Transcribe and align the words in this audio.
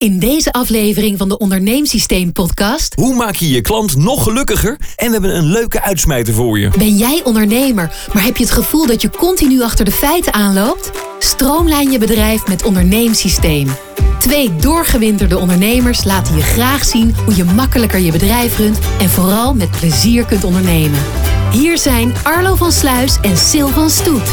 In 0.00 0.18
deze 0.18 0.52
aflevering 0.52 1.18
van 1.18 1.28
de 1.28 1.38
Onderneemsysteem 1.38 2.32
podcast 2.32 2.94
Hoe 2.94 3.14
maak 3.14 3.34
je 3.34 3.48
je 3.48 3.60
klant 3.60 3.96
nog 3.96 4.22
gelukkiger? 4.22 4.78
En 4.96 5.06
we 5.06 5.12
hebben 5.12 5.36
een 5.36 5.44
leuke 5.44 5.82
uitsmijter 5.82 6.34
voor 6.34 6.58
je. 6.58 6.70
ben 6.78 6.96
jij 6.96 7.20
ondernemer, 7.24 7.92
maar 8.12 8.22
heb 8.24 8.36
je 8.36 8.42
het 8.42 8.52
gevoel 8.52 8.86
dat 8.86 9.02
je 9.02 9.10
continu 9.10 9.62
achter 9.62 9.84
de 9.84 9.90
feiten 9.90 10.32
aanloopt? 10.32 10.90
Stroomlijn 11.18 11.90
je 11.90 11.98
bedrijf 11.98 12.46
met 12.46 12.64
Onderneemsysteem. 12.64 13.68
Twee 14.18 14.56
doorgewinterde 14.56 15.38
ondernemers 15.38 16.04
laten 16.04 16.36
je 16.36 16.42
graag 16.42 16.84
zien 16.84 17.14
hoe 17.24 17.36
je 17.36 17.44
makkelijker 17.44 17.98
je 17.98 18.12
bedrijf 18.12 18.58
runt 18.58 18.78
en 19.00 19.10
vooral 19.10 19.54
met 19.54 19.70
plezier 19.70 20.24
kunt 20.24 20.44
ondernemen. 20.44 21.00
Hier 21.52 21.78
zijn 21.78 22.12
Arlo 22.22 22.54
van 22.54 22.72
Sluis 22.72 23.16
en 23.22 23.36
Sil 23.48 23.68
van 23.68 23.90
Stoet. 23.90 24.30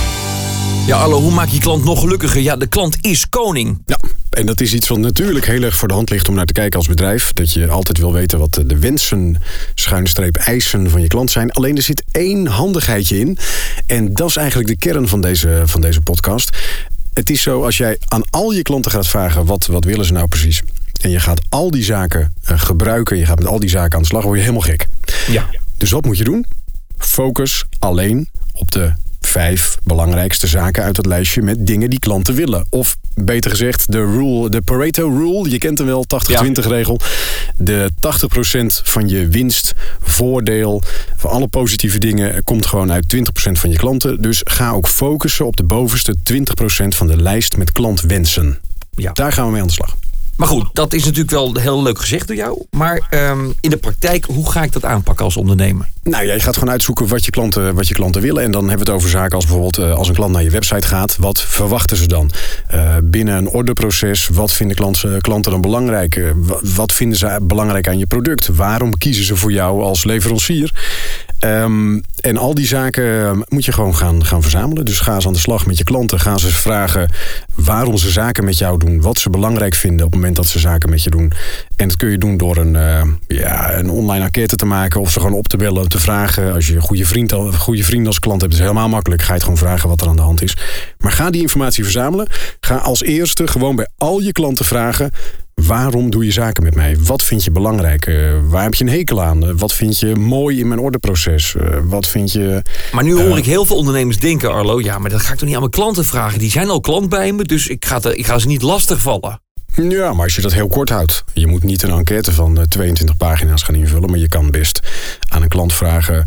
Ja, 0.87 0.97
Arlo, 0.97 1.21
hoe 1.21 1.31
maak 1.31 1.47
je 1.47 1.59
klant 1.59 1.83
nog 1.83 1.99
gelukkiger? 1.99 2.41
Ja, 2.41 2.55
de 2.55 2.67
klant 2.67 2.97
is 3.01 3.29
koning. 3.29 3.81
Ja, 3.85 3.99
en 4.29 4.45
dat 4.45 4.61
is 4.61 4.73
iets 4.73 4.87
wat 4.87 4.97
natuurlijk 4.97 5.45
heel 5.45 5.61
erg 5.61 5.77
voor 5.77 5.87
de 5.87 5.93
hand 5.93 6.09
ligt 6.09 6.29
om 6.29 6.35
naar 6.35 6.45
te 6.45 6.53
kijken 6.53 6.77
als 6.77 6.87
bedrijf. 6.87 7.33
Dat 7.33 7.53
je 7.53 7.67
altijd 7.67 7.97
wil 7.97 8.13
weten 8.13 8.39
wat 8.39 8.63
de 8.65 8.79
wensen, 8.79 9.41
schuine 9.75 10.07
streep, 10.07 10.35
eisen 10.35 10.89
van 10.89 11.01
je 11.01 11.07
klant 11.07 11.31
zijn. 11.31 11.51
Alleen 11.51 11.75
er 11.75 11.81
zit 11.81 12.03
één 12.11 12.45
handigheidje 12.45 13.19
in. 13.19 13.37
En 13.85 14.13
dat 14.13 14.29
is 14.29 14.35
eigenlijk 14.35 14.69
de 14.69 14.77
kern 14.77 15.07
van 15.07 15.21
deze, 15.21 15.61
van 15.65 15.81
deze 15.81 16.01
podcast. 16.01 16.57
Het 17.13 17.29
is 17.29 17.41
zo, 17.41 17.63
als 17.63 17.77
jij 17.77 17.97
aan 18.07 18.23
al 18.29 18.51
je 18.51 18.61
klanten 18.61 18.91
gaat 18.91 19.07
vragen, 19.07 19.45
wat, 19.45 19.65
wat 19.65 19.83
willen 19.83 20.05
ze 20.05 20.13
nou 20.13 20.27
precies? 20.27 20.61
En 21.01 21.09
je 21.09 21.19
gaat 21.19 21.41
al 21.49 21.71
die 21.71 21.83
zaken 21.83 22.33
eh, 22.43 22.59
gebruiken, 22.59 23.17
je 23.17 23.25
gaat 23.25 23.39
met 23.39 23.47
al 23.47 23.59
die 23.59 23.69
zaken 23.69 23.95
aan 23.95 24.01
de 24.01 24.07
slag, 24.07 24.23
word 24.23 24.35
je 24.35 24.41
helemaal 24.41 24.67
gek. 24.67 24.87
Ja. 25.27 25.45
Dus 25.77 25.91
wat 25.91 26.05
moet 26.05 26.17
je 26.17 26.23
doen? 26.23 26.45
Focus 26.97 27.65
alleen 27.79 28.29
op 28.53 28.71
de 28.71 28.93
vijf 29.27 29.77
belangrijkste 29.83 30.47
zaken 30.47 30.83
uit 30.83 30.97
het 30.97 31.05
lijstje 31.05 31.41
met 31.41 31.67
dingen 31.67 31.89
die 31.89 31.99
klanten 31.99 32.33
willen. 32.35 32.65
Of 32.69 32.97
beter 33.15 33.51
gezegd, 33.51 33.91
de 33.91 33.97
rule, 33.97 34.49
de 34.49 34.61
Pareto 34.61 35.09
rule, 35.09 35.49
je 35.49 35.57
kent 35.57 35.77
hem 35.77 35.87
wel, 35.87 36.05
80-20 36.45 36.51
regel. 36.51 36.99
De 37.55 37.89
80% 37.91 38.83
van 38.83 39.09
je 39.09 39.27
winst, 39.27 39.73
voordeel, 40.01 40.81
van 41.15 41.31
alle 41.31 41.47
positieve 41.47 41.97
dingen 41.97 42.43
komt 42.43 42.65
gewoon 42.65 42.91
uit 42.91 43.15
20% 43.15 43.19
van 43.51 43.69
je 43.69 43.77
klanten. 43.77 44.21
Dus 44.21 44.41
ga 44.43 44.71
ook 44.71 44.87
focussen 44.87 45.45
op 45.45 45.57
de 45.57 45.63
bovenste 45.63 46.15
20% 46.33 46.87
van 46.87 47.07
de 47.07 47.21
lijst 47.21 47.57
met 47.57 47.71
klantwensen. 47.71 48.59
Ja. 48.95 49.11
Daar 49.13 49.31
gaan 49.31 49.45
we 49.45 49.51
mee 49.51 49.61
aan 49.61 49.67
de 49.67 49.73
slag. 49.73 49.95
Maar 50.37 50.47
goed, 50.47 50.65
dat 50.73 50.93
is 50.93 51.03
natuurlijk 51.03 51.31
wel 51.31 51.55
heel 51.59 51.83
leuk 51.83 51.99
gezegd 51.99 52.27
door 52.27 52.35
jou. 52.35 52.63
Maar 52.71 53.07
ehm, 53.09 53.45
in 53.61 53.69
de 53.69 53.77
praktijk, 53.77 54.25
hoe 54.25 54.51
ga 54.51 54.63
ik 54.63 54.71
dat 54.71 54.85
aanpakken 54.85 55.25
als 55.25 55.37
ondernemer? 55.37 55.87
Nou, 56.03 56.25
ja, 56.25 56.33
je 56.33 56.39
gaat 56.39 56.57
gewoon 56.57 56.73
uitzoeken 56.73 57.07
wat 57.07 57.25
je, 57.25 57.31
klanten, 57.31 57.75
wat 57.75 57.87
je 57.87 57.93
klanten 57.93 58.21
willen. 58.21 58.43
En 58.43 58.51
dan 58.51 58.61
hebben 58.69 58.85
we 58.85 58.91
het 58.91 58.99
over 59.01 59.09
zaken 59.09 59.35
als 59.35 59.43
bijvoorbeeld 59.45 59.77
eh, 59.77 59.91
als 59.93 60.07
een 60.07 60.13
klant 60.15 60.31
naar 60.33 60.43
je 60.43 60.49
website 60.49 60.87
gaat. 60.87 61.15
Wat 61.19 61.41
verwachten 61.41 61.97
ze 61.97 62.07
dan? 62.07 62.31
Eh, 62.67 62.95
binnen 63.03 63.37
een 63.37 63.47
orderproces, 63.49 64.27
wat 64.27 64.51
vinden 64.51 64.75
klanten, 64.75 65.21
klanten 65.21 65.51
dan 65.51 65.61
belangrijk? 65.61 66.15
Eh, 66.15 66.29
wa- 66.35 66.59
wat 66.75 66.91
vinden 66.91 67.17
ze 67.17 67.39
belangrijk 67.43 67.87
aan 67.87 67.97
je 67.97 68.05
product? 68.07 68.47
Waarom 68.47 68.97
kiezen 68.97 69.23
ze 69.23 69.35
voor 69.35 69.51
jou 69.51 69.81
als 69.83 70.03
leverancier? 70.03 70.71
Ehm, 71.39 71.99
en 72.19 72.37
al 72.37 72.53
die 72.53 72.67
zaken 72.67 73.23
eh, 73.23 73.31
moet 73.47 73.65
je 73.65 73.71
gewoon 73.71 73.95
gaan, 73.95 74.25
gaan 74.25 74.41
verzamelen. 74.41 74.85
Dus 74.85 74.99
ga 74.99 75.15
eens 75.15 75.27
aan 75.27 75.33
de 75.33 75.39
slag 75.39 75.65
met 75.65 75.77
je 75.77 75.83
klanten. 75.83 76.19
Ga 76.19 76.37
ze 76.37 76.47
vragen 76.47 77.11
waarom 77.55 77.97
ze 77.97 78.09
zaken 78.09 78.45
met 78.45 78.57
jou 78.57 78.77
doen. 78.77 79.01
Wat 79.01 79.19
ze 79.19 79.29
belangrijk 79.29 79.75
vinden 79.75 80.05
op 80.05 80.11
het 80.11 80.19
moment 80.19 80.35
dat 80.35 80.45
ze 80.45 80.59
zaken 80.59 80.89
met 80.89 81.03
je 81.03 81.09
doen. 81.09 81.31
En 81.75 81.87
dat 81.87 81.97
kun 81.97 82.09
je 82.09 82.17
doen 82.17 82.37
door 82.37 82.57
een, 82.57 82.75
eh, 82.75 83.01
ja, 83.27 83.73
een 83.77 83.89
online 83.89 84.23
enquête 84.23 84.55
te 84.55 84.65
maken. 84.65 85.01
Of 85.01 85.11
ze 85.11 85.19
gewoon 85.19 85.37
op 85.37 85.47
te 85.47 85.57
bellen, 85.57 85.89
te 85.89 85.99
vragen. 85.99 86.53
Als 86.53 86.67
je 86.67 86.75
een 86.75 86.81
goede 86.81 87.05
vriend, 87.05 87.33
goede 87.57 87.83
vrienden 87.83 88.07
als 88.07 88.19
klant 88.19 88.41
hebt, 88.41 88.53
is 88.53 88.59
helemaal 88.59 88.89
makkelijk. 88.89 89.21
Ga 89.21 89.27
je 89.27 89.33
het 89.33 89.43
gewoon 89.43 89.57
vragen 89.57 89.89
wat 89.89 90.01
er 90.01 90.07
aan 90.07 90.15
de 90.15 90.21
hand 90.21 90.41
is. 90.41 90.57
Maar 90.97 91.11
ga 91.11 91.29
die 91.29 91.41
informatie 91.41 91.83
verzamelen. 91.83 92.27
Ga 92.59 92.75
als 92.75 93.03
eerste 93.03 93.47
gewoon 93.47 93.75
bij 93.75 93.87
al 93.97 94.19
je 94.19 94.31
klanten 94.31 94.65
vragen. 94.65 95.11
Waarom 95.67 96.09
doe 96.09 96.25
je 96.25 96.31
zaken 96.31 96.63
met 96.63 96.75
mij? 96.75 96.97
Wat 96.99 97.23
vind 97.23 97.43
je 97.43 97.51
belangrijk? 97.51 98.05
Eh, 98.05 98.15
waar 98.43 98.63
heb 98.63 98.73
je 98.73 98.83
een 98.83 98.89
hekel 98.89 99.23
aan? 99.23 99.43
Eh, 99.47 99.53
wat 99.55 99.73
vind 99.73 99.99
je 99.99 100.15
mooi 100.15 100.59
in 100.59 100.67
mijn 100.67 100.79
orderproces? 100.79 101.55
Eh, 101.55 101.77
wat 101.83 102.07
vind 102.07 102.31
je... 102.31 102.61
Maar 102.91 103.03
nu 103.03 103.13
hoor 103.21 103.37
ik 103.37 103.45
heel 103.45 103.65
veel 103.65 103.75
ondernemers 103.75 104.19
denken, 104.19 104.51
Arlo... 104.53 104.79
ja, 104.81 104.99
maar 104.99 105.09
dat 105.09 105.21
ga 105.21 105.31
ik 105.31 105.37
toch 105.37 105.45
niet 105.45 105.53
aan 105.53 105.59
mijn 105.61 105.71
klanten 105.71 106.05
vragen? 106.05 106.39
Die 106.39 106.49
zijn 106.51 106.69
al 106.69 106.79
klant 106.79 107.09
bij 107.09 107.33
me, 107.33 107.43
dus 107.43 107.67
ik 107.67 107.85
ga, 107.85 107.99
te- 107.99 108.15
ik 108.17 108.25
ga 108.25 108.39
ze 108.39 108.47
niet 108.47 108.61
lastigvallen. 108.61 109.41
Ja, 109.75 110.13
maar 110.13 110.23
als 110.23 110.35
je 110.35 110.41
dat 110.41 110.53
heel 110.53 110.67
kort 110.67 110.89
houdt. 110.89 111.23
Je 111.33 111.47
moet 111.47 111.63
niet 111.63 111.83
een 111.83 111.91
enquête 111.91 112.31
van 112.33 112.57
eh, 112.57 112.63
22 112.63 113.17
pagina's 113.17 113.63
gaan 113.63 113.75
invullen. 113.75 114.09
Maar 114.09 114.19
je 114.19 114.27
kan 114.29 114.51
best 114.51 114.79
aan 115.27 115.41
een 115.41 115.47
klant 115.47 115.73
vragen... 115.73 116.25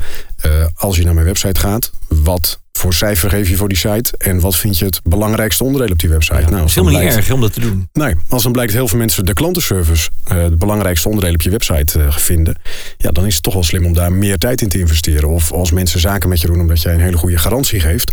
als 0.74 0.96
je 0.96 1.04
naar 1.04 1.14
mijn 1.14 1.26
website 1.26 1.60
gaat... 1.60 1.90
wat 2.08 2.60
voor 2.80 2.94
cijfer 2.94 3.30
geef 3.30 3.48
je 3.48 3.56
voor 3.56 3.68
die 3.68 3.76
site... 3.76 4.14
en 4.18 4.40
wat 4.40 4.56
vind 4.56 4.78
je 4.78 4.84
het 4.84 5.00
belangrijkste 5.04 5.64
onderdeel 5.64 5.92
op 5.92 5.98
die 5.98 6.08
website? 6.08 6.40
Nou, 6.40 6.56
Het 6.56 6.68
is 6.68 6.74
helemaal 6.74 7.00
niet 7.00 7.14
erg 7.14 7.30
om 7.30 7.40
dat 7.40 7.52
te 7.52 7.60
doen. 7.60 7.88
Nee, 7.92 8.14
als 8.28 8.42
dan 8.42 8.52
blijkt 8.52 8.72
heel 8.72 8.88
veel 8.88 8.98
mensen 8.98 9.24
de 9.24 9.32
klantenservice... 9.32 10.10
eh 10.24 10.36
het 10.42 10.58
belangrijkste 10.58 11.08
onderdeel 11.08 11.34
op 11.34 11.42
je 11.42 11.50
website 11.50 11.98
eh, 11.98 12.16
vinden... 12.16 12.56
ja, 12.96 13.10
dan 13.10 13.26
is 13.26 13.34
het 13.34 13.42
toch 13.42 13.54
wel 13.54 13.62
slim 13.62 13.86
om 13.86 13.92
daar 13.92 14.12
meer 14.12 14.38
tijd 14.38 14.60
in 14.60 14.68
te 14.68 14.78
investeren. 14.78 15.28
Of 15.28 15.52
als 15.52 15.70
mensen 15.70 16.00
zaken 16.00 16.28
met 16.28 16.40
je 16.40 16.46
doen 16.46 16.60
omdat 16.60 16.82
jij 16.82 16.94
een 16.94 17.00
hele 17.00 17.16
goede 17.16 17.38
garantie 17.38 17.80
geeft... 17.80 18.12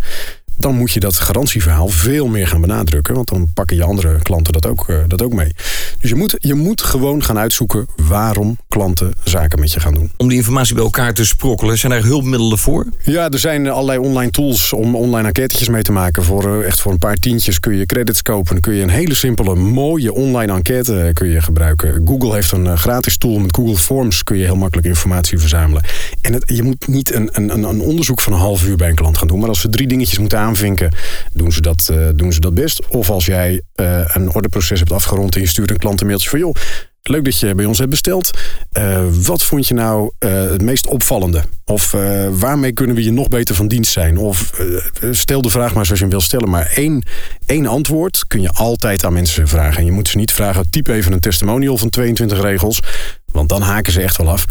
dan 0.57 0.75
moet 0.75 0.91
je 0.91 0.99
dat 0.99 1.15
garantieverhaal 1.15 1.87
veel 1.87 2.27
meer 2.27 2.47
gaan 2.47 2.61
benadrukken. 2.61 3.13
Want 3.15 3.27
dan 3.29 3.47
pakken 3.53 3.75
je 3.77 3.83
andere 3.83 4.21
klanten 4.21 4.53
dat 4.53 4.65
ook, 4.65 4.89
eh, 4.89 4.97
dat 5.07 5.21
ook 5.21 5.33
mee. 5.33 5.51
Dus 5.99 6.09
je 6.09 6.15
moet, 6.15 6.35
je 6.39 6.53
moet 6.53 6.81
gewoon 6.81 7.23
gaan 7.23 7.37
uitzoeken... 7.37 7.87
waarom 8.07 8.57
klanten 8.67 9.13
zaken 9.23 9.59
met 9.59 9.71
je 9.71 9.79
gaan 9.79 9.93
doen. 9.93 10.11
Om 10.17 10.27
die 10.27 10.37
informatie 10.37 10.75
bij 10.75 10.83
elkaar 10.83 11.13
te 11.13 11.25
sprokkelen, 11.25 11.77
zijn 11.77 11.91
er 11.91 12.03
hulpmiddelen 12.03 12.57
voor? 12.57 12.85
Ja, 13.03 13.29
er 13.29 13.39
zijn 13.39 13.67
allerlei 13.69 13.99
online 13.99 14.31
tools 14.31 14.73
om 14.73 14.95
online 14.95 15.27
enquêtetjes 15.27 15.69
mee 15.69 15.81
te 15.81 15.91
maken. 15.91 16.23
Voor, 16.23 16.59
eh, 16.61 16.67
echt 16.67 16.79
voor 16.81 16.91
een 16.91 16.97
paar 16.97 17.15
tientjes 17.15 17.59
kun 17.59 17.75
je 17.75 17.85
credits 17.85 18.21
kopen. 18.21 18.51
Dan 18.53 18.61
kun 18.61 18.73
je 18.73 18.83
een 18.83 18.89
hele 18.89 19.15
simpele, 19.15 19.55
mooie 19.55 20.13
online 20.13 20.53
enquête 20.53 20.99
eh, 21.01 21.13
kun 21.13 21.27
je 21.27 21.41
gebruiken. 21.41 22.01
Google 22.05 22.33
heeft 22.33 22.51
een 22.51 22.77
gratis 22.77 23.17
tool 23.17 23.39
met 23.39 23.55
Google 23.55 23.75
Forms. 23.77 24.23
Kun 24.23 24.37
je 24.37 24.43
heel 24.45 24.55
makkelijk 24.55 24.87
informatie 24.87 25.39
verzamelen. 25.39 25.83
En 26.21 26.33
het, 26.33 26.43
je 26.55 26.63
moet 26.63 26.87
niet 26.87 27.13
een, 27.13 27.29
een, 27.31 27.49
een- 27.57 27.79
onderzoek 27.81 28.21
van 28.21 28.33
een 28.33 28.39
half 28.39 28.65
uur 28.65 28.75
bij 28.75 28.89
een 28.89 28.95
klant 28.95 29.17
gaan 29.17 29.27
doen. 29.27 29.39
Maar 29.39 29.49
als 29.49 29.61
ze 29.61 29.69
drie 29.69 29.87
dingetjes 29.87 30.19
moeten 30.19 30.37
aanvinken, 30.47 30.95
doen 31.33 31.51
ze 31.51 31.61
dat, 31.61 31.89
eh, 31.91 32.07
doen 32.15 32.33
ze 32.33 32.39
dat 32.39 32.53
best. 32.53 32.87
Of 32.87 33.09
als 33.09 33.25
jij 33.25 33.61
eh, 33.75 34.01
een 34.07 34.33
orderproces 34.33 34.79
hebt 34.79 34.91
afgerond 34.91 35.35
en 35.35 35.41
je 35.41 35.47
stuurt 35.47 35.69
een 35.69 35.77
klant 35.77 36.01
een 36.01 36.07
mailtje 36.07 36.29
van... 36.29 36.39
joh, 36.39 36.55
Leuk 37.09 37.25
dat 37.25 37.39
je 37.39 37.55
bij 37.55 37.65
ons 37.65 37.77
hebt 37.77 37.89
besteld. 37.89 38.31
Eh, 38.71 39.03
wat 39.23 39.43
vond 39.43 39.67
je 39.67 39.73
nou 39.73 40.11
het 40.19 40.61
meest 40.61 40.87
opvallende? 40.87 41.43
Of 41.65 41.91
waarmee 42.31 42.71
kunnen 42.71 42.95
we 42.95 43.03
je 43.03 43.11
nog 43.11 43.27
beter 43.27 43.55
van 43.55 43.67
dienst 43.67 43.91
zijn? 43.91 44.17
Of 44.17 44.51
stel 45.11 45.41
de 45.41 45.49
vraag 45.49 45.73
maar 45.73 45.85
zoals 45.85 45.99
je 45.99 46.05
hem 46.05 46.09
wil 46.13 46.21
stellen. 46.21 46.49
Maar 46.49 46.71
één, 46.75 47.05
één 47.45 47.65
antwoord 47.65 48.25
kun 48.27 48.41
je 48.41 48.49
altijd 48.49 49.05
aan 49.05 49.13
mensen 49.13 49.47
vragen. 49.47 49.79
En 49.79 49.85
je 49.85 49.91
moet 49.91 50.07
ze 50.07 50.17
niet 50.17 50.31
vragen, 50.31 50.69
typ 50.69 50.87
even 50.87 51.11
een 51.11 51.19
testimonial 51.19 51.77
van 51.77 51.89
22 51.89 52.41
regels. 52.41 52.79
Want 53.31 53.49
dan 53.49 53.61
haken 53.61 53.93
ze 53.93 54.01
echt 54.01 54.17
wel 54.17 54.29
af. 54.29 54.45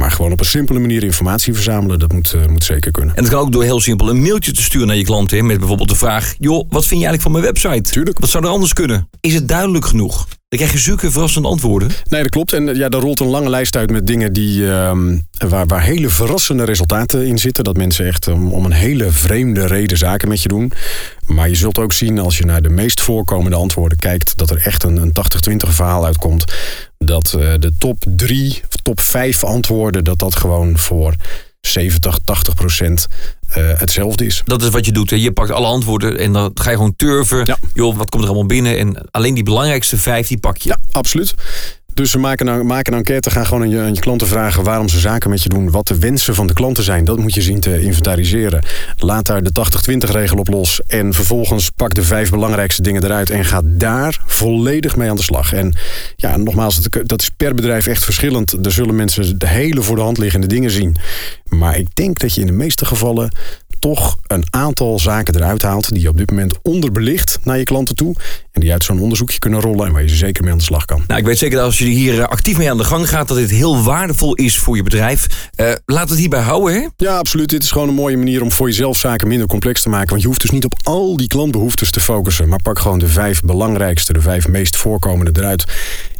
Maar 0.00 0.10
gewoon 0.10 0.32
op 0.32 0.40
een 0.40 0.46
simpele 0.46 0.78
manier 0.78 1.02
informatie 1.02 1.54
verzamelen, 1.54 1.98
dat 1.98 2.12
moet, 2.12 2.32
eh, 2.32 2.46
moet 2.46 2.64
zeker 2.64 2.90
kunnen. 2.90 3.16
En 3.16 3.22
dat 3.22 3.32
kan 3.32 3.40
ook 3.40 3.52
door 3.52 3.62
heel 3.62 3.80
simpel 3.80 4.10
een 4.10 4.22
mailtje 4.22 4.52
te 4.52 4.62
sturen 4.62 4.86
naar 4.86 4.96
je 4.96 5.04
klanten. 5.04 5.36
hè, 5.36 5.42
Met 5.42 5.58
bijvoorbeeld 5.58 5.88
de 5.88 5.94
vraag: 5.94 6.34
joh, 6.38 6.66
wat 6.68 6.86
vind 6.86 7.00
je 7.00 7.06
eigenlijk 7.06 7.22
van 7.22 7.32
mijn 7.32 7.44
website? 7.44 7.90
Tuurlijk. 7.90 8.18
Wat 8.18 8.30
zou 8.30 8.44
er 8.44 8.50
anders 8.50 8.72
kunnen? 8.72 9.08
Is 9.20 9.34
het 9.34 9.48
duidelijk 9.48 9.84
genoeg? 9.84 10.26
Dan 10.48 10.58
krijg 10.58 10.72
je 10.72 10.78
zulke 10.78 11.10
verrassende 11.10 11.48
antwoorden. 11.48 11.88
Nee, 12.08 12.22
dat 12.22 12.30
klopt. 12.30 12.52
En 12.52 12.68
eh, 12.68 12.76
ja, 12.76 12.88
daar 12.88 13.00
rolt 13.00 13.20
een 13.20 13.26
lange 13.26 13.48
lijst 13.48 13.76
uit 13.76 13.90
met 13.90 14.06
dingen 14.06 14.32
die, 14.32 14.70
ehm, 14.70 15.18
waar, 15.48 15.66
waar 15.66 15.82
hele 15.82 16.08
verrassende 16.08 16.64
resultaten 16.64 17.26
in 17.26 17.38
zitten. 17.38 17.64
Dat 17.64 17.76
mensen 17.76 18.06
echt 18.06 18.26
um, 18.26 18.52
om 18.52 18.64
een 18.64 18.72
hele 18.72 19.10
vreemde 19.10 19.66
reden 19.66 19.98
zaken 19.98 20.28
met 20.28 20.42
je 20.42 20.48
doen. 20.48 20.72
Maar 21.26 21.48
je 21.48 21.54
zult 21.54 21.78
ook 21.78 21.92
zien 21.92 22.18
als 22.18 22.38
je 22.38 22.44
naar 22.44 22.62
de 22.62 22.68
meest 22.68 23.00
voorkomende 23.00 23.56
antwoorden 23.56 23.98
kijkt... 23.98 24.36
dat 24.36 24.50
er 24.50 24.62
echt 24.64 24.82
een, 24.82 24.96
een 24.96 25.12
80-20 25.50 25.68
verhaal 25.68 26.04
uitkomt. 26.04 26.44
Dat 27.04 27.32
eh, 27.32 27.54
de 27.58 27.72
top 27.78 28.04
3, 28.08 28.62
top 28.82 29.00
5 29.00 29.44
antwoorden... 29.44 30.04
dat 30.04 30.18
dat 30.18 30.36
gewoon 30.36 30.78
voor 30.78 31.14
70, 31.60 32.18
80 32.24 32.54
procent 32.54 33.06
eh, 33.48 33.78
hetzelfde 33.78 34.26
is. 34.26 34.42
Dat 34.44 34.62
is 34.62 34.68
wat 34.68 34.86
je 34.86 34.92
doet. 34.92 35.10
Hè. 35.10 35.16
Je 35.16 35.32
pakt 35.32 35.50
alle 35.50 35.66
antwoorden 35.66 36.18
en 36.18 36.32
dan 36.32 36.50
ga 36.54 36.70
je 36.70 36.76
gewoon 36.76 36.96
turven. 36.96 37.46
Ja. 37.46 37.58
Joh, 37.74 37.96
wat 37.96 38.10
komt 38.10 38.22
er 38.22 38.28
allemaal 38.28 38.46
binnen? 38.46 38.78
En 38.78 39.10
alleen 39.10 39.34
die 39.34 39.42
belangrijkste 39.44 39.98
vijf, 39.98 40.28
die 40.28 40.38
pak 40.38 40.56
je. 40.56 40.68
Ja, 40.68 40.78
absoluut. 40.90 41.34
Dus 42.00 42.12
we 42.12 42.18
maken 42.18 42.46
een, 42.46 42.66
maken 42.66 42.92
een 42.92 42.98
enquête, 42.98 43.30
gaan 43.30 43.46
gewoon 43.46 43.62
aan 43.62 43.70
je, 43.70 43.80
aan 43.80 43.94
je 43.94 44.00
klanten 44.00 44.26
vragen 44.26 44.64
waarom 44.64 44.88
ze 44.88 44.98
zaken 44.98 45.30
met 45.30 45.42
je 45.42 45.48
doen, 45.48 45.70
wat 45.70 45.86
de 45.86 45.98
wensen 45.98 46.34
van 46.34 46.46
de 46.46 46.52
klanten 46.52 46.84
zijn. 46.84 47.04
Dat 47.04 47.18
moet 47.18 47.34
je 47.34 47.42
zien 47.42 47.60
te 47.60 47.82
inventariseren. 47.82 48.64
Laat 48.96 49.26
daar 49.26 49.42
de 49.42 49.50
80-20 49.92 50.10
regel 50.10 50.38
op 50.38 50.48
los 50.48 50.80
en 50.86 51.14
vervolgens 51.14 51.70
pak 51.70 51.94
de 51.94 52.02
vijf 52.02 52.30
belangrijkste 52.30 52.82
dingen 52.82 53.04
eruit 53.04 53.30
en 53.30 53.44
ga 53.44 53.60
daar 53.64 54.20
volledig 54.26 54.96
mee 54.96 55.10
aan 55.10 55.16
de 55.16 55.22
slag. 55.22 55.52
En 55.52 55.74
ja, 56.16 56.36
nogmaals, 56.36 56.80
dat 57.04 57.22
is 57.22 57.30
per 57.36 57.54
bedrijf 57.54 57.86
echt 57.86 58.04
verschillend. 58.04 58.66
Er 58.66 58.72
zullen 58.72 58.94
mensen 58.94 59.38
de 59.38 59.48
hele 59.48 59.82
voor 59.82 59.96
de 59.96 60.02
hand 60.02 60.18
liggende 60.18 60.46
dingen 60.46 60.70
zien. 60.70 60.96
Maar 61.48 61.78
ik 61.78 61.94
denk 61.94 62.18
dat 62.18 62.34
je 62.34 62.40
in 62.40 62.46
de 62.46 62.52
meeste 62.52 62.84
gevallen 62.84 63.30
toch 63.80 64.18
een 64.26 64.44
aantal 64.50 64.98
zaken 64.98 65.36
eruit 65.36 65.62
haalt 65.62 65.88
die 65.88 66.02
je 66.02 66.08
op 66.08 66.16
dit 66.16 66.30
moment 66.30 66.54
onderbelicht 66.62 67.38
naar 67.42 67.58
je 67.58 67.64
klanten 67.64 67.94
toe. 67.94 68.14
En 68.52 68.60
die 68.60 68.72
uit 68.72 68.84
zo'n 68.84 69.00
onderzoekje 69.00 69.38
kunnen 69.38 69.60
rollen 69.60 69.86
en 69.86 69.92
waar 69.92 70.02
je 70.02 70.08
zeker 70.08 70.42
mee 70.42 70.52
aan 70.52 70.58
de 70.58 70.64
slag 70.64 70.84
kan. 70.84 71.02
Nou, 71.06 71.20
ik 71.20 71.26
weet 71.26 71.38
zeker 71.38 71.56
dat 71.56 71.64
als 71.64 71.78
je 71.78 71.84
hier 71.84 72.20
eh, 72.20 72.28
actief 72.28 72.58
mee 72.58 72.70
aan 72.70 72.76
de 72.76 72.84
gang 72.84 73.08
gaat, 73.08 73.28
dat 73.28 73.36
dit 73.36 73.50
heel 73.50 73.82
waardevol 73.82 74.34
is 74.34 74.58
voor 74.58 74.76
je 74.76 74.82
bedrijf. 74.82 75.50
Eh, 75.54 75.72
laat 75.86 76.08
het 76.08 76.18
hierbij 76.18 76.40
houden, 76.40 76.74
hè? 76.74 76.86
Ja, 76.96 77.16
absoluut. 77.16 77.48
Dit 77.48 77.62
is 77.62 77.70
gewoon 77.70 77.88
een 77.88 77.94
mooie 77.94 78.16
manier 78.16 78.42
om 78.42 78.52
voor 78.52 78.66
jezelf 78.66 78.98
zaken 78.98 79.28
minder 79.28 79.46
complex 79.46 79.82
te 79.82 79.88
maken. 79.88 80.08
Want 80.08 80.20
je 80.20 80.26
hoeft 80.26 80.40
dus 80.40 80.50
niet 80.50 80.64
op 80.64 80.74
al 80.82 81.16
die 81.16 81.28
klantbehoeftes 81.28 81.90
te 81.90 82.00
focussen. 82.00 82.48
Maar 82.48 82.62
pak 82.62 82.78
gewoon 82.78 82.98
de 82.98 83.08
vijf 83.08 83.40
belangrijkste, 83.40 84.12
de 84.12 84.20
vijf 84.20 84.48
meest 84.48 84.76
voorkomende 84.76 85.40
eruit. 85.40 85.64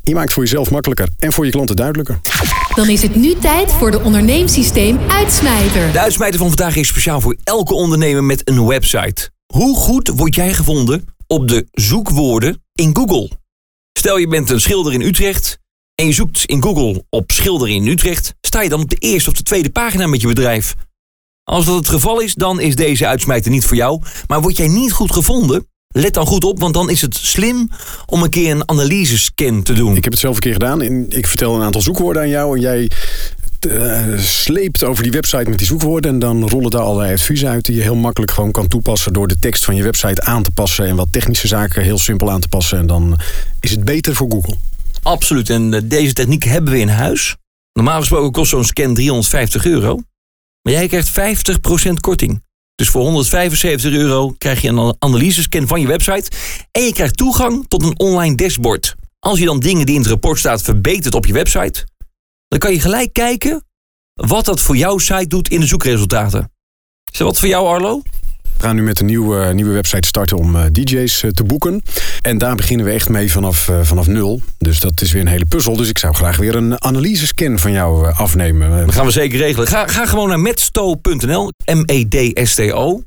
Je 0.03 0.15
maakt 0.15 0.33
voor 0.33 0.43
jezelf 0.43 0.71
makkelijker 0.71 1.09
en 1.19 1.33
voor 1.33 1.45
je 1.45 1.51
klanten 1.51 1.77
duidelijker. 1.77 2.21
Dan 2.75 2.89
is 2.89 3.03
het 3.03 3.15
nu 3.15 3.35
tijd 3.35 3.73
voor 3.73 3.91
de 3.91 4.01
onderneemsysteem 4.01 4.99
Uitsmijter. 5.09 5.93
De 5.93 6.01
uitsmijter 6.01 6.39
van 6.39 6.49
vandaag 6.49 6.77
is 6.77 6.89
speciaal 6.89 7.21
voor 7.21 7.37
elke 7.45 7.75
ondernemer 7.75 8.25
met 8.25 8.49
een 8.49 8.67
website. 8.67 9.31
Hoe 9.47 9.77
goed 9.77 10.09
word 10.09 10.35
jij 10.35 10.55
gevonden 10.55 11.09
op 11.27 11.49
de 11.49 11.67
zoekwoorden 11.73 12.63
in 12.75 12.97
Google? 12.97 13.31
Stel 13.99 14.19
je 14.19 14.29
bent 14.29 14.51
een 14.51 14.61
schilder 14.61 14.93
in 14.93 15.01
Utrecht 15.01 15.59
en 15.95 16.07
je 16.07 16.13
zoekt 16.13 16.45
in 16.45 16.63
Google 16.63 17.05
op 17.11 17.31
schilder 17.31 17.69
in 17.69 17.87
Utrecht, 17.87 18.35
sta 18.41 18.63
je 18.63 18.69
dan 18.69 18.81
op 18.81 18.91
de 18.91 18.97
eerste 18.97 19.31
of 19.31 19.37
de 19.37 19.43
tweede 19.43 19.71
pagina 19.71 20.07
met 20.07 20.21
je 20.21 20.27
bedrijf. 20.27 20.75
Als 21.45 21.65
dat 21.65 21.77
het 21.77 21.89
geval 21.89 22.21
is, 22.21 22.35
dan 22.35 22.61
is 22.61 22.77
deze 22.77 23.07
uitsmijter 23.07 23.51
niet 23.51 23.65
voor 23.65 23.77
jou. 23.77 24.03
Maar 24.27 24.41
word 24.41 24.57
jij 24.57 24.69
niet 24.69 24.93
goed 24.93 25.13
gevonden, 25.13 25.70
let 25.93 26.15
dan 26.15 26.27
goed 26.27 26.45
op, 26.45 26.61
want 26.61 26.75
dan 26.75 26.91
is 26.91 27.01
het 27.01 27.17
slim 27.17 27.71
om 28.07 28.23
een 28.23 28.31
keer 28.31 28.51
een 28.51 28.69
analysescan 28.69 29.63
te 29.63 29.73
doen. 29.73 29.97
Ik 29.97 30.05
heb 30.05 30.13
het 30.13 30.23
zelf 30.23 30.35
een 30.35 30.41
keer 30.41 30.53
gedaan. 30.53 30.83
En 30.83 31.07
ik 31.09 31.27
vertel 31.27 31.55
een 31.55 31.63
aantal 31.63 31.83
zoekwoorden 31.83 32.23
aan 32.23 32.29
jou. 32.29 32.55
En 32.57 32.61
jij 32.61 32.91
uh, 33.69 34.19
sleept 34.19 34.85
over 34.85 35.03
die 35.03 35.13
website 35.13 35.49
met 35.49 35.59
die 35.59 35.67
zoekwoorden. 35.67 36.11
En 36.11 36.19
dan 36.19 36.49
rollen 36.49 36.71
daar 36.71 36.81
allerlei 36.81 37.13
adviezen 37.13 37.49
uit 37.49 37.65
die 37.65 37.77
je 37.77 37.83
heel 37.83 37.95
makkelijk 37.95 38.33
gewoon 38.33 38.51
kan 38.51 38.69
toepassen. 38.69 39.13
door 39.13 39.29
de 39.29 39.39
tekst 39.39 39.65
van 39.65 39.77
je 39.77 39.83
website 39.83 40.23
aan 40.23 40.43
te 40.43 40.51
passen. 40.51 40.87
en 40.87 40.97
wat 40.97 41.09
technische 41.11 41.47
zaken 41.47 41.83
heel 41.83 41.99
simpel 41.99 42.31
aan 42.31 42.41
te 42.41 42.49
passen. 42.49 42.79
En 42.79 42.87
dan 42.87 43.21
is 43.61 43.71
het 43.71 43.85
beter 43.85 44.15
voor 44.15 44.31
Google. 44.31 44.57
Absoluut. 45.03 45.51
En 45.51 45.75
eh, 45.75 45.81
deze 45.85 46.13
techniek 46.13 46.45
hebben 46.45 46.73
we 46.73 46.79
in 46.79 46.89
huis. 46.89 47.37
Normaal 47.73 47.99
gesproken 47.99 48.33
kost 48.33 48.51
zo'n 48.51 48.65
scan 48.65 48.95
350 48.95 49.67
euro. 49.67 50.01
Maar 50.63 50.73
jij 50.73 50.89
krijgt 50.89 51.11
50% 51.89 51.93
korting. 52.01 52.43
Dus 52.81 52.89
voor 52.89 53.03
175 53.03 53.93
euro 53.93 54.35
krijg 54.39 54.61
je 54.61 54.69
een 54.69 54.95
analysescan 54.99 55.67
van 55.67 55.81
je 55.81 55.87
website. 55.87 56.31
En 56.71 56.83
je 56.83 56.93
krijgt 56.93 57.17
toegang 57.17 57.65
tot 57.69 57.83
een 57.83 57.99
online 57.99 58.35
dashboard. 58.35 58.95
Als 59.19 59.39
je 59.39 59.45
dan 59.45 59.61
dingen 59.61 59.87
die 59.87 59.95
in 59.95 60.01
het 60.01 60.11
rapport 60.11 60.39
staat 60.39 60.63
verbetert 60.63 61.15
op 61.15 61.27
je 61.27 61.33
website, 61.33 61.87
dan 62.49 62.59
kan 62.59 62.73
je 62.73 62.81
gelijk 62.81 63.13
kijken 63.13 63.65
wat 64.15 64.45
dat 64.45 64.61
voor 64.61 64.77
jouw 64.77 64.99
site 64.99 65.27
doet 65.27 65.49
in 65.49 65.61
de 65.61 65.67
zoekresultaten. 65.67 66.53
Is 67.13 67.19
dat 67.19 67.27
wat 67.27 67.39
voor 67.39 67.49
jou, 67.49 67.67
Arlo? 67.67 68.03
We 68.61 68.67
gaan 68.67 68.77
nu 68.77 68.83
met 68.83 69.01
een 69.01 69.07
nieuwe, 69.07 69.53
nieuwe 69.53 69.73
website 69.73 70.07
starten 70.07 70.37
om 70.37 70.57
uh, 70.57 70.63
DJ's 70.73 71.23
uh, 71.23 71.31
te 71.31 71.45
boeken. 71.45 71.83
En 72.21 72.39
daar 72.39 72.55
beginnen 72.55 72.87
we 72.87 72.93
echt 72.93 73.09
mee 73.09 73.33
vanaf, 73.33 73.69
uh, 73.69 73.81
vanaf 73.83 74.07
nul. 74.07 74.43
Dus 74.59 74.81
dat 74.81 75.01
is 75.01 75.13
weer 75.13 75.21
een 75.21 75.29
hele 75.29 75.47
puzzel. 75.47 75.77
Dus 75.77 75.89
ik 75.89 75.99
zou 75.99 76.15
graag 76.15 76.37
weer 76.37 76.55
een 76.55 76.83
analysescan 76.83 77.59
van 77.59 77.73
jou 77.73 78.13
afnemen. 78.13 78.87
Dat 78.87 78.95
gaan 78.95 79.05
we 79.05 79.11
zeker 79.11 79.39
regelen. 79.39 79.69
Ga, 79.69 79.87
ga 79.87 80.07
gewoon 80.07 80.29
naar 80.29 80.41
metsto.nl, 80.41 81.51
M-E-D-S-T-O. 81.65 83.03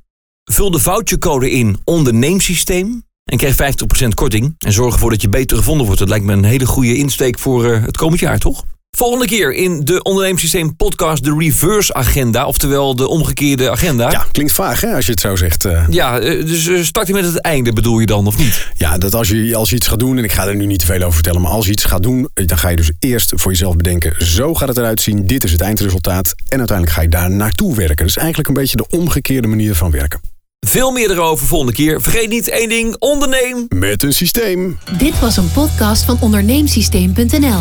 Vul 0.52 0.72
de 0.72 0.80
foutjecode 0.80 1.52
in 1.52 1.78
onderneemsysteem. 1.84 3.04
En 3.24 3.38
krijg 3.38 3.76
50% 4.06 4.08
korting. 4.14 4.56
En 4.60 4.74
zorg 4.74 4.94
ervoor 4.94 5.10
dat 5.10 5.22
je 5.22 5.30
beter 5.30 5.58
gevonden 5.58 5.86
wordt. 5.86 6.00
Dat 6.00 6.10
lijkt 6.10 6.26
me 6.26 6.34
een 6.34 6.44
hele 6.44 6.66
goede 6.66 6.96
insteek 6.98 7.40
voor 7.40 7.66
het 7.66 7.98
komend 7.98 8.20
jaar, 8.20 8.40
toch? 8.40 8.64
Volgende 8.98 9.26
keer 9.26 9.54
in 9.54 9.80
de 9.84 10.02
Ondernemingssysteem 10.02 10.76
podcast 10.76 11.24
de 11.24 11.36
reverse 11.38 11.94
agenda. 11.94 12.46
Oftewel 12.46 12.96
de 12.96 13.08
omgekeerde 13.08 13.72
agenda. 13.72 14.12
Ja, 14.12 14.26
klinkt 14.32 14.52
vaag 14.52 14.82
hè, 14.82 14.96
als 14.96 15.06
je 15.06 15.12
het 15.12 15.20
zo 15.20 15.36
zegt. 15.36 15.66
Uh. 15.66 15.84
Ja, 15.90 16.20
dus 16.20 16.66
uh, 16.66 16.84
start 16.84 17.08
je 17.08 17.14
met 17.14 17.26
het 17.26 17.42
einde 17.42 17.74
bedoel 17.74 18.00
je 18.00 18.06
dan, 18.06 18.28
of 18.28 18.38
niet? 18.38 18.68
Ja, 18.74 18.98
dat 18.98 19.14
als 19.14 19.30
je, 19.30 19.56
als 19.56 19.70
je 19.70 19.76
iets 19.76 19.88
gaat 19.88 20.00
doen, 20.00 20.18
en 20.18 20.24
ik 20.24 20.32
ga 20.32 20.48
er 20.48 20.56
nu 20.56 20.66
niet 20.66 20.80
te 20.80 20.86
veel 20.86 21.02
over 21.02 21.14
vertellen... 21.14 21.42
maar 21.42 21.52
als 21.52 21.66
je 21.66 21.72
iets 21.72 21.84
gaat 21.84 22.04
doen, 22.04 22.30
dan 22.34 22.58
ga 22.58 22.70
je 22.70 22.76
dus 22.76 22.92
eerst 23.00 23.32
voor 23.36 23.52
jezelf 23.52 23.76
bedenken... 23.76 24.26
zo 24.26 24.54
gaat 24.54 24.68
het 24.68 24.78
eruit 24.78 25.02
zien, 25.02 25.28
dit 25.28 25.44
is 25.44 25.52
het 25.52 25.62
eindresultaat... 25.62 26.34
en 26.48 26.58
uiteindelijk 26.58 26.98
ga 26.98 27.02
je 27.02 27.10
daar 27.10 27.32
naartoe 27.32 27.76
werken. 27.76 28.06
Dus 28.06 28.18
eigenlijk 28.18 28.48
een 28.48 28.54
beetje 28.54 28.78
de 28.78 28.88
omgekeerde 28.90 29.48
manier 29.48 29.76
van 29.76 29.92
werken. 29.92 30.20
Veel 30.60 30.92
meer 30.92 31.12
erover 31.12 31.48
volgende 31.48 31.74
keer. 31.74 32.02
Vergeet 32.02 32.30
niet 32.30 32.50
één 32.50 32.70
ding, 32.70 32.96
onderneem... 33.00 33.66
Met 33.70 34.04
een 34.04 34.14
systeem. 34.14 34.78
Dit 34.98 35.20
was 35.20 35.38
een 35.38 35.52
podcast 35.52 36.04
van 36.04 36.18
onderneemsysteem.nl. 36.20 37.60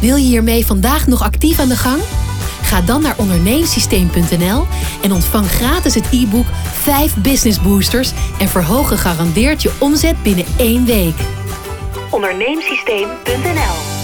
Wil 0.00 0.16
je 0.16 0.24
hiermee 0.24 0.66
vandaag 0.66 1.06
nog 1.06 1.22
actief 1.22 1.58
aan 1.58 1.68
de 1.68 1.76
gang? 1.76 2.02
Ga 2.62 2.80
dan 2.80 3.02
naar 3.02 3.14
onderneemsysteem.nl 3.16 4.66
en 5.02 5.12
ontvang 5.12 5.50
gratis 5.50 5.94
het 5.94 6.06
e-book 6.10 6.46
5 6.72 7.16
Business 7.16 7.60
Boosters 7.60 8.12
en 8.38 8.48
verhoog 8.48 8.88
gegarandeerd 8.88 9.62
je 9.62 9.72
omzet 9.78 10.22
binnen 10.22 10.44
één 10.56 10.84
week. 10.84 11.14
Onderneemsysteem.nl 12.10 13.95